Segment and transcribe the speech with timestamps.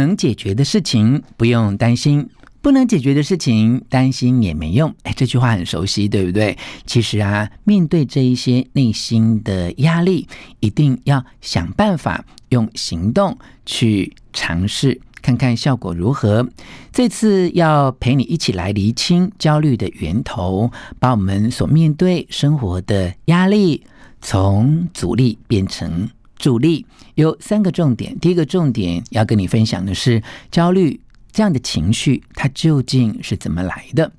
[0.00, 2.26] 能解决的事情不用担心，
[2.62, 4.94] 不能解决的事情担心也没用。
[5.02, 6.56] 哎，这句话很熟悉，对不对？
[6.86, 10.26] 其实啊，面对这一些内心的压力，
[10.60, 13.36] 一定要想办法用行动
[13.66, 16.48] 去尝试，看看效果如何。
[16.90, 23.82] 这次要陪你一起来厘清焦虑的源头，把我们所面对生活的压力
[24.22, 26.08] 从阻力变成
[26.40, 26.84] 主力。
[27.14, 28.18] 有三个重点。
[28.18, 30.98] 第一个重点要跟你分享的是，焦虑
[31.30, 34.10] 这样的情绪它究竟是怎么来的？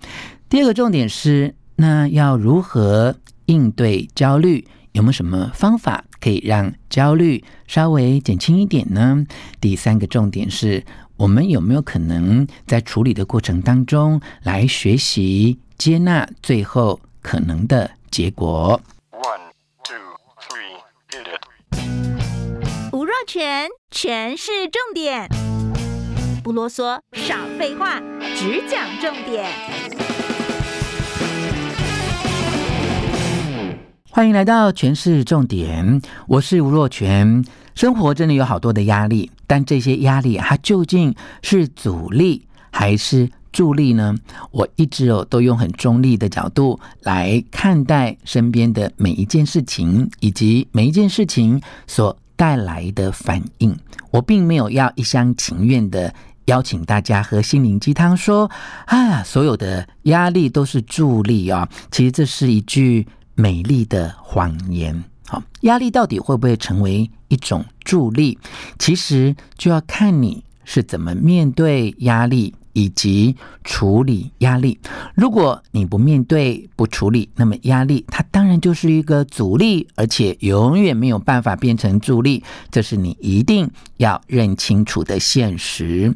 [0.47, 3.15] 第二个重点是，那要如何
[3.47, 4.65] 应对焦虑？
[4.91, 9.25] 有没有什么方法可以让焦虑稍微减轻一点呢？
[9.61, 10.83] 第三个重点是
[11.15, 18.81] 我们有没有可能在处理的过程当中来学习接纳最后可能的结果
[23.33, 25.29] 全全是，重点，
[26.43, 28.01] 不啰嗦，少废话，
[28.35, 29.49] 只讲重点。
[34.09, 37.41] 欢迎来到权式重点，我是吴若权。
[37.73, 44.13] 生活真的有好多的压力，但这些压力它究竟是阻力还是助力呢？
[44.51, 53.77] 我一直哦都用很中立的角度来看待身边的每一件事情，以及每一件事情所带来的反应。
[54.09, 56.11] 我并没有要一厢情愿的
[56.45, 58.49] 邀请大家喝心灵鸡汤，说
[58.87, 61.69] 啊，所有的压力都是助力啊。
[61.91, 63.07] 其实这是一句。
[63.33, 68.37] 美丽的谎言，好，压力到底会不会成为一种助力？
[68.77, 74.79] 其实就要看你是怎么面对压力以及处理压力。
[75.15, 82.43] 如果你不面对、不处理，那么压力它当然就是一个阻力，而且永远没有办法变成助力。
[82.69, 86.15] 这是你一定要认清楚的现实。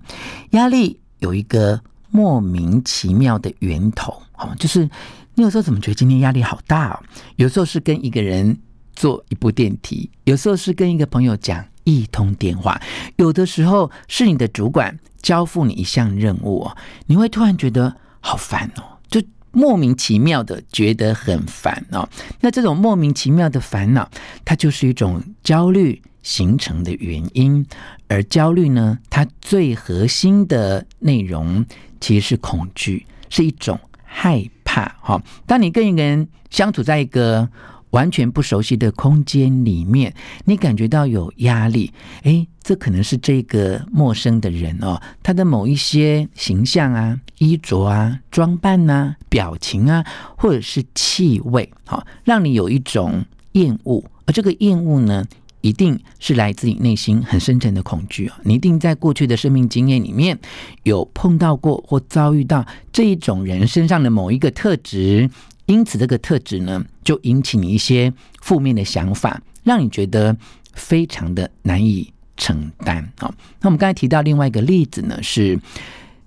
[0.51, 4.89] 压力有一个莫名其妙的源头，好，就是。
[5.37, 7.03] 你有时候怎么觉得今天压力好大哦？
[7.35, 8.57] 有时候是跟一个人
[8.95, 12.81] 坐一部电梯，有时候是跟一个朋友讲一通电话，
[13.17, 16.77] 有的时候是你的主管交付你一项任务哦，
[17.07, 19.19] 你会突然觉得好烦哦，就
[19.51, 22.07] 莫名其妙的觉得很烦哦。
[22.41, 24.07] 那这种莫名其妙的烦恼，
[24.45, 27.65] 它就是一种焦虑形成的原因。
[28.07, 31.65] 而焦虑呢，它最核心的内容
[31.99, 34.95] 其实是恐惧，是一种害怕。
[35.01, 37.49] 好，当你跟一个人相处在一个
[37.95, 40.13] 完全不熟悉的空间里面，
[40.43, 50.05] 你感觉到有压力，诶，这可能是这个陌生的人哦，他的某一些形象啊、衣着啊、装扮啊、表情啊，
[50.37, 53.23] 或者是气味，好，让你有一种
[53.53, 55.23] 厌恶，而这个厌恶呢，
[55.61, 58.37] 一定是来自你内心很深沉的恐惧啊！
[58.43, 60.37] 你一定在过去的生命经验里面
[60.83, 65.29] 有碰到过或遭遇到这一种人身上的某一个特质，
[65.65, 68.11] 因此这个特质呢，就引起你一些
[68.41, 70.35] 负面的想法，让你觉得
[70.73, 73.33] 非常的难以承担啊！
[73.61, 75.59] 那我们刚才提到另外一个例子呢，是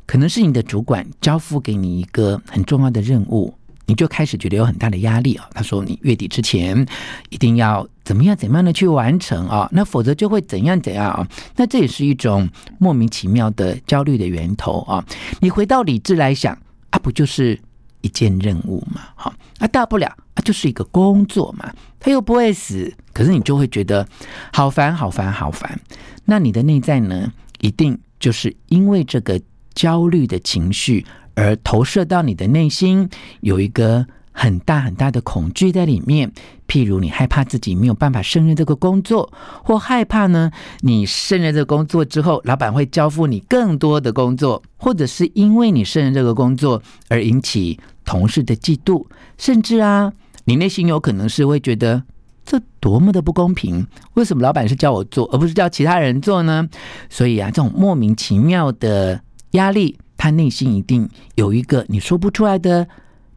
[0.06, 3.54] 可能是你的主管交付给你一个很重要的任务。
[3.87, 5.49] 你就开始觉得有很大的压力啊！
[5.55, 6.87] 他说你月底之前
[7.31, 11.26] 一定要怎么样怎么样的去完成啊，那否则就会怎样怎样啊！
[11.56, 12.47] 那这也是一种
[12.78, 15.03] 莫名其妙的焦虑的源头啊！
[15.41, 16.53] 你回到理智来想
[16.91, 17.59] 啊，不就是
[18.00, 19.03] 一件任务嘛？
[19.14, 24.06] 好啊，大不了啊，就是一个工作嘛，他又不会死，可是你就会觉得
[24.53, 25.81] 好烦好烦好烦。
[26.25, 29.40] 那你的内在呢，一定就是因为这个
[29.75, 31.05] 焦虑的情绪。
[31.34, 33.08] 而投射到你的内心，
[33.43, 36.32] 有一个很大很大的恐惧在里面。
[36.67, 39.32] 譬如你害怕自己没有办法胜任这个工作，
[39.62, 40.50] 或害怕呢，
[40.81, 47.78] 你胜任这个工作之后，老板会交付你更多的工作，或者是因为你胜任这个工作而引起
[48.08, 49.05] 同事的嫉妒，
[49.37, 50.10] 甚至啊，
[50.46, 52.02] 你内心有可能是会觉得
[52.43, 56.66] 这多么的不公平，为什么老板是叫我做，而不是叫其他人做呢？
[57.10, 59.20] 所以啊，这种莫名其妙的
[59.50, 59.99] 压力。
[60.16, 62.88] 他内心一定有一个你说不出来的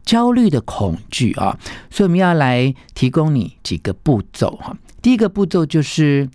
[0.04, 1.56] 焦虑的恐惧啊，
[1.90, 4.76] 所以我们要来提供你几个步骤哈。
[5.02, 6.28] 第一个步骤就是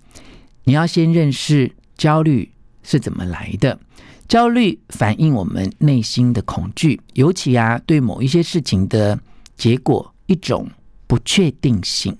[0.64, 2.50] 你要先认识焦虑
[2.82, 3.78] 是怎么来的？
[4.28, 9.18] 焦虑反映我们内心的恐惧，尤其啊，对某一些事情的
[9.56, 10.68] 结果一种
[11.06, 12.14] 不确定性，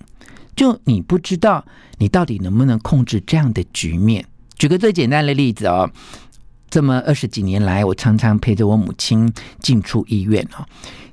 [0.55, 1.63] 就你不知道
[1.99, 4.25] 你到底能不能控制这样的局面。
[4.57, 5.89] 举个最简单的例子哦，
[6.69, 10.65] 这么二十几年来，我常常陪着我母亲进出医院哦。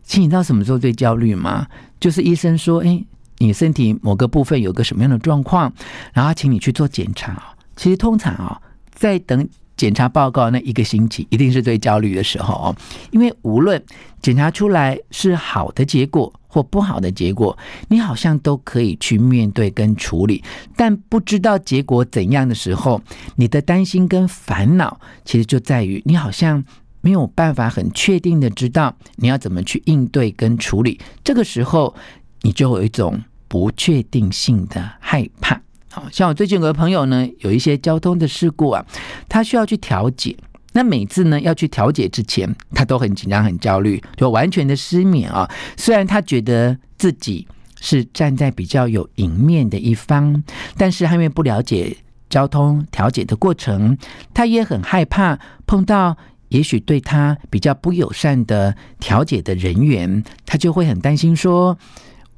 [0.03, 1.67] 其实你知道什么时候最焦虑吗？
[2.01, 3.05] 就是医生说，哎，
[3.37, 5.71] 你身体某个部分有个什么样的状况，
[6.15, 7.55] 然后请你去做检查。
[7.77, 8.59] 其实通常啊，
[8.95, 9.47] 在等
[9.77, 12.77] 检查报告那一个星期，一定是最焦虑的时候哦，
[13.11, 13.83] 因为无论
[14.23, 17.57] 检查出来是好的结果或不好的结果，
[17.89, 20.43] 你好像都可以去面对跟处理，
[20.75, 23.01] 但不知道结果怎样的时候，
[23.37, 26.65] 你的担心跟烦恼，其实就在于你好像
[27.03, 31.95] 没有办法很确定的知道你要怎么去应对跟处理，这个时候
[32.41, 35.61] 你就有一种不确定性的害怕。
[36.11, 38.85] 像我最近有个朋友呢，有一些交通的事故啊，
[39.29, 40.37] 他需要去调解。
[40.73, 45.51] 那每次呢要去调解之前，他都很紧张、很焦虑，就完全的失眠啊。
[45.77, 47.47] 虽然他觉得自己
[47.81, 50.43] 是站在比较有赢面的一方，
[50.77, 51.97] 但是他因为不了解
[52.29, 53.97] 交通调解的过程，
[54.35, 56.15] 他也很害怕碰到
[56.49, 61.79] 也许对他比较不友善的调解的人员，他就会很担心说，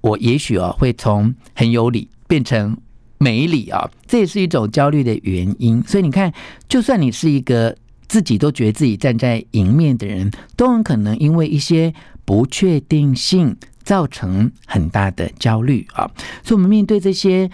[0.00, 2.76] 我也许哦会从很有理变成。
[3.18, 5.82] 没理啊，这也是一种焦虑的原因。
[5.82, 6.32] 所以你看，
[6.68, 7.76] 就算你是一个
[8.08, 11.92] 自己都觉得自己站在赢面的人，都很可能因为一些
[12.24, 16.10] 不确定性造成很大的焦虑啊。
[16.42, 17.50] 所以，我们面对这些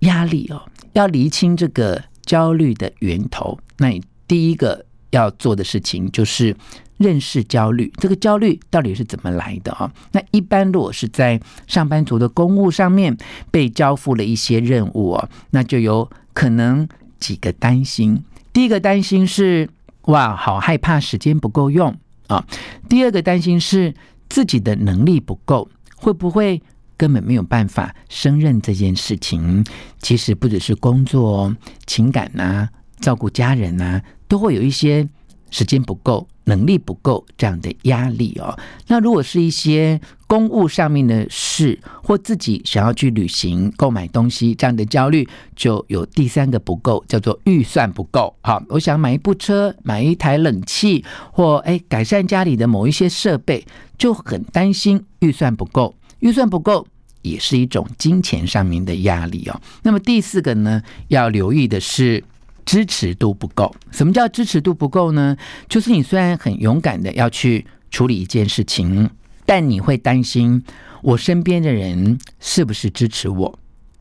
[0.00, 0.62] 压力哦，
[0.92, 3.58] 要厘清这个焦虑的源头。
[3.78, 6.56] 那你第一个要做的事情就是。
[7.02, 9.92] 认识焦虑，这个焦虑到底是怎么来的啊？
[10.12, 13.16] 那一般如果是在上班族的公务上面
[13.50, 16.88] 被交付了一些任务哦，那就有可能
[17.18, 18.22] 几个担心。
[18.52, 19.68] 第一个担心是
[20.02, 21.94] 哇，好害怕时间不够用
[22.28, 22.46] 啊。
[22.88, 23.92] 第二个担心是
[24.28, 26.62] 自己的能力不够，会不会
[26.96, 29.64] 根本没有办法胜任这件事情？
[30.00, 31.54] 其实不只是工作、
[31.86, 32.68] 情感呐、
[33.00, 35.08] 照顾家人呐，都会有一些
[35.52, 36.26] 时间不够。
[36.44, 38.58] 能力不够这样的压力哦，
[38.88, 48.34] 那如果是一些公务上面的事，或自己想要去旅行、购买东西这样的焦虑，就有第三个不够，叫做预算不够。
[48.40, 53.64] 好，我想买一部车、买一台冷气，或哎改善家里的某一些设备，
[53.96, 55.94] 就很担心预算不够。
[56.18, 56.84] 预算不够
[57.22, 59.60] 也是一种金钱上面的压力哦。
[59.84, 62.24] 那么第四个呢，要留意的是。
[62.64, 63.74] 支持度不够。
[63.90, 65.36] 什么叫支持度不够呢？
[65.68, 69.10] 就是你虽然很勇敢的要去处理一件事情，
[69.44, 70.62] 但你会担心
[71.02, 73.58] 我身边的人是不是支持我。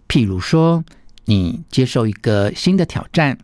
[0.07, 0.83] 譬如说，
[1.25, 3.37] 你接受一个新的挑战，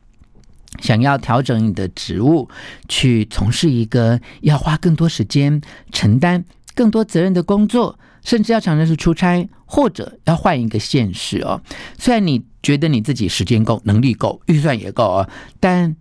[0.82, 2.50] 想要调整你的职务，
[2.88, 5.62] 去从事一个要花更多时间、
[5.92, 6.44] 承担
[6.78, 7.98] 更多责任的工作。
[8.24, 11.62] 甚至要常常是出差，或者要换一个现实哦。
[11.98, 15.30] 虽然你觉得你自己时间够、能力够、预算也够哦，
[15.62, 15.96] 但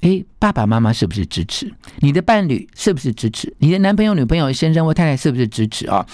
[0.00, 1.72] 诶，爸爸妈妈是不是支持？
[2.00, 3.54] 你的伴侣是不是支持？
[3.56, 6.04] 你的男朋友、女朋友、先生或太太是不是支持啊？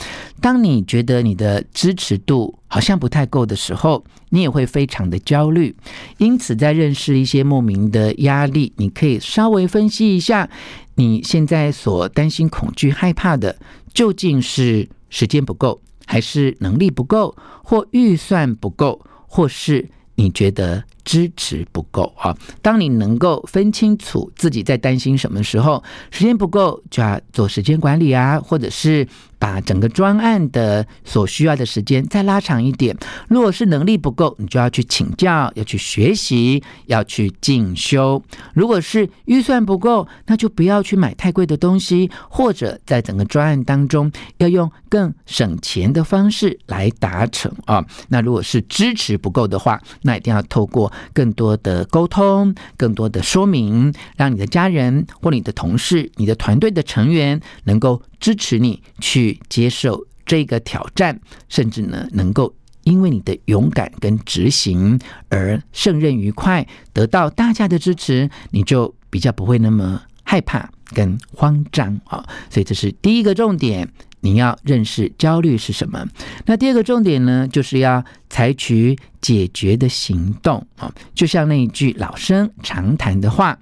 [0.40, 5.74] 当你觉得你的支持度好像不太够的时候，你也会非常的焦虑。
[6.18, 10.48] 因此，在认识一些莫名的压力，你可以稍微分析一下，
[10.94, 13.56] 你现在所担心、恐惧、害怕的
[13.92, 14.88] 究竟是。
[15.10, 22.36] 时间不够，还是能力不够，或预算不够，或是你觉得支持不够啊？
[22.60, 29.08] 当你能够分清楚自己在担心什么时候，时间不够就要做时间管理啊，或者是。
[29.40, 32.96] 把整个专案的所需要的时间再拉长一点。
[33.28, 38.20] 如果是能力不够，你就要去请教，要去学习，要去进修。
[38.52, 47.86] 如果是预算不够，那就不要去买太贵的东西，或者在整个专案当中要用更省钱的方式来达成啊。
[48.08, 58.02] 那如果是支持不够的话，那一定要透过更多的沟通、更多的说明，让你的家人或你的同事、你的团队的成员能够。
[58.20, 62.52] 支持你去接受这个挑战，甚至呢，能够
[62.82, 72.26] 因为你的勇敢跟执行而胜任愉快，得到大家的支持，你就比较不会那么害怕跟慌张啊。
[72.50, 73.88] 所以这是第一个重点。
[74.20, 76.06] 你要认识焦虑是什么？
[76.46, 80.92] 那第二个重点呢，就是要采取解决的行动啊。
[81.14, 83.58] 就像那一句老生常谈的话：“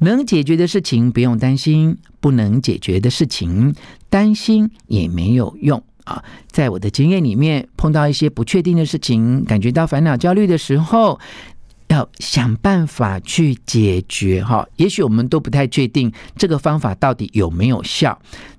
[0.00, 3.74] 能解决的事情不用担心，不能解决的事情
[4.08, 11.18] 担心也没有用啊。”在我的经验里面，碰到一些不确定的事情，感觉到烦恼、焦虑的时候，
[11.88, 14.66] 要想办法去解决哈。
[14.76, 18.18] 也许我们都不太确定这个方法到底有没有效，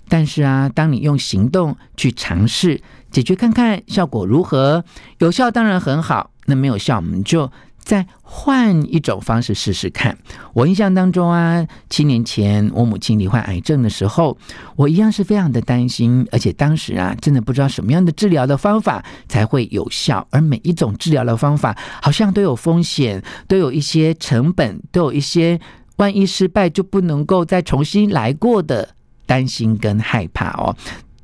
[0.10, 4.84] 但是啊，当你用行动去尝试解决看看效果如何，
[5.20, 7.52] 有效当然很好，那没有效我们就。
[7.80, 10.18] 再换一种方式试试看。
[10.52, 14.38] 我印象当中啊，七年前我母亲罹患癌症的时候，
[14.76, 20.28] 我一样是非常的担心，而且当时啊，真的不知道什么样的治疗的方法才会有效。
[20.32, 25.58] 而每一种治疗的方法好像都有风险，都有一些成本，都有一些
[25.96, 28.90] 万一失败就不能够再重新来过的
[29.28, 30.76] 担心跟害怕哦。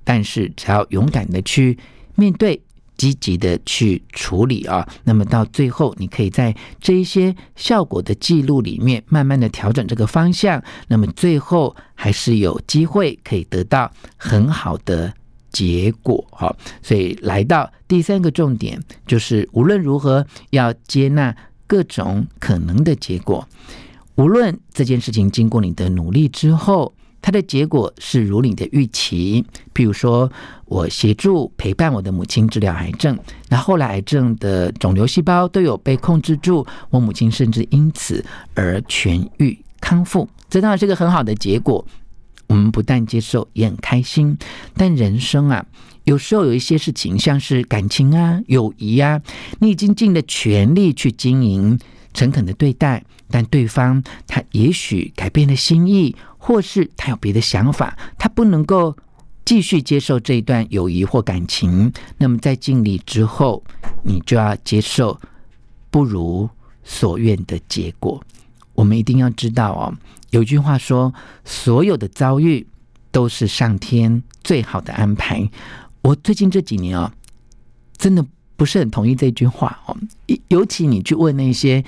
[0.03, 1.79] 但是只要勇敢的去
[2.13, 2.61] 面对。
[2.95, 15.11] 积极的去处理啊，那么到最后，你可以在这一些效果的记录里面，慢慢的调整这个方向，那么最后还是有机会可以得到很好的
[15.51, 16.55] 结果哈。
[16.83, 23.45] 所以来到第三个重点，就是无论如何要接纳各种可能的结果，
[24.15, 26.93] 无论这件事情经过你的努力之后。
[27.23, 30.29] 它的结果是如你的预期，譬如说，
[30.65, 41.83] 我协助陪伴我的母亲治疗癌症，那后来癌症的肿瘤细胞都有被控制住，我母亲甚至因此而痊愈康复，这当然是个很好的结果。
[42.47, 44.37] 我们不但接受，也很开心。
[44.75, 45.65] 但人生啊，
[46.03, 49.21] 有时候有一些事情，像是感情啊、友谊啊，
[49.59, 51.79] 你已经尽了全力去经营，
[52.13, 53.01] 诚恳的对待，
[53.31, 56.13] 但对方他也许改变了心意。
[56.45, 58.93] 或是他有别的想法，他不能够
[59.45, 63.63] 继续接受这一段友谊或感情，那么在尽力之后，
[64.03, 65.17] 你就要接受
[65.89, 66.49] 不如
[66.83, 68.21] 所愿的结果。
[68.73, 69.95] 我们一定要知道哦，
[70.31, 71.13] 有句话说，
[71.45, 72.67] 所有的遭遇
[73.09, 75.49] 都是上天最好的安排。
[76.01, 77.07] 我最近这几年啊、哦，
[77.95, 78.25] 真的
[78.57, 79.95] 不是很同意这句话哦，
[80.49, 81.81] 尤其你去问那些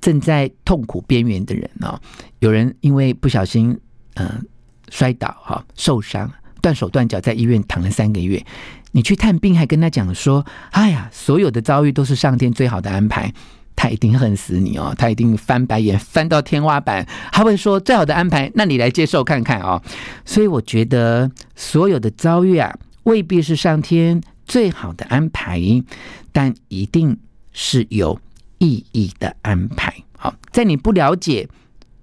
[0.00, 2.00] 正在痛苦边缘的人哦，
[2.40, 3.78] 有人因为不小心。
[4.14, 4.46] 嗯、
[4.90, 8.44] 摔倒哈，受伤，断手断脚，在医院躺了三个月。
[8.92, 13.32] 你去探病，还跟他讲说：“哎呀，所有的遭遇都是上天最好的安排。”
[13.74, 17.08] 他一定恨死你哦，他一定翻白眼翻到天花板。
[17.32, 19.82] 他会说：“最好的安排，那你来接受看看哦。”
[20.26, 22.70] 所以我觉得，所有的遭遇啊，
[23.04, 25.58] 未必是上天最好的安排，
[26.30, 27.18] 但一定
[27.52, 28.20] 是有
[28.58, 29.94] 意义的安排。
[30.18, 31.48] 好，在你不了解。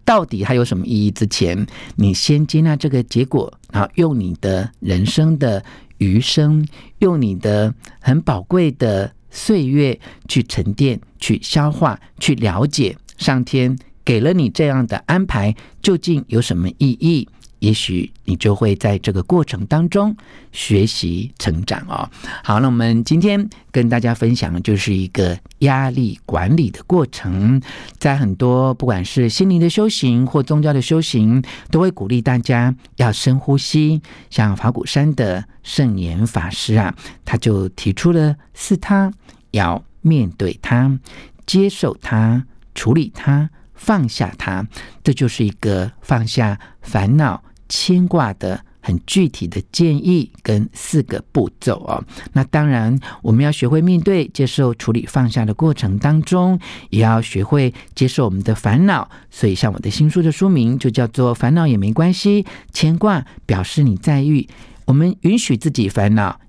[0.10, 1.12] 到底它有什么意义？
[1.12, 5.64] 之前，你先接纳这个结果，然后用你的人生的
[6.00, 17.30] 余生，用你的很宝贵的岁月去沉淀、去消化、去了解上天给了你这样的安排，究竟有什么意义？
[17.60, 20.16] 也许你就会在这个过程当中
[20.52, 22.10] 学习成长哦。
[22.44, 27.62] 好，那我们今天跟大家分享的就是一个压力管理的过程。
[27.98, 34.02] 在很多不管是心灵的修行或宗教的修行，都会鼓励大家要深呼吸。
[34.30, 39.12] 像法鼓山的圣严法师啊，他就提出了四他：
[39.52, 40.98] 要面对它、
[41.46, 44.66] 接受它、处理它、放下它。
[45.04, 47.44] 这就是一个放下烦恼。
[47.70, 56.60] 牵挂的很具体的建议跟四个步骤哦，那当然我们要学会面对、接受、处理、放下的过程当中，
[56.90, 59.10] 也要学会接受我们的烦恼。
[59.30, 64.48] 所以，像我的新书的书名就叫做《烦恼也没关系》，牵挂表示你在意。
[64.86, 66.40] 我们允许自己烦恼，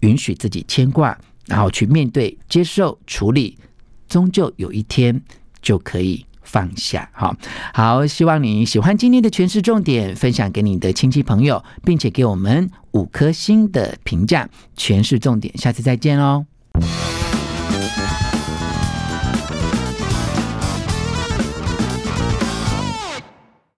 [0.00, 3.58] 允许自己牵挂，然后去面对、接受、处理，
[4.06, 5.20] 终究有一天
[5.60, 6.24] 就可以。
[6.50, 7.36] 放下，好
[7.72, 14.48] 好，希望你喜欢今天的诠释重点，分享给你的亲戚朋友，并且给我们五颗星的评价。
[14.76, 16.46] 诠释重点，下次再见喽。